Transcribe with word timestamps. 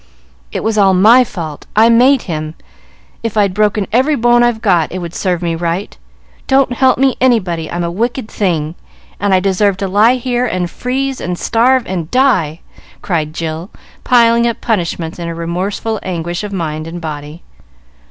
"It 0.51 0.63
was 0.63 0.79
all 0.79 0.95
my 0.95 1.23
fault; 1.23 1.67
I 1.75 1.87
made 1.87 2.23
him. 2.23 2.55
If 3.21 3.37
I'd 3.37 3.53
broken 3.53 3.85
every 3.91 4.15
bone 4.15 4.41
I've 4.41 4.59
got, 4.59 4.91
it 4.91 4.97
would 4.97 5.13
serve 5.13 5.43
me 5.43 5.53
right. 5.53 5.95
Don't 6.47 6.73
help 6.73 6.97
me, 6.97 7.17
anybody; 7.21 7.69
I'm 7.69 7.83
a 7.83 7.91
wicked 7.91 8.27
thing, 8.27 8.73
and 9.19 9.31
I 9.31 9.39
deserve 9.39 9.77
to 9.77 9.87
lie 9.87 10.15
here 10.15 10.47
and 10.47 10.71
freeze 10.71 11.21
and 11.21 11.37
starve 11.37 11.83
and 11.85 12.09
die!" 12.09 12.61
cried 13.03 13.35
Jill, 13.35 13.69
piling 14.03 14.47
up 14.47 14.59
punishments 14.59 15.19
in 15.19 15.27
her 15.27 15.35
remorseful 15.35 15.99
anguish 16.01 16.43
of 16.43 16.51
mind 16.51 16.87
and 16.87 16.99
body. 16.99 17.43